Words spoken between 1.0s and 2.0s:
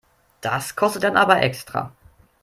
dann aber extra.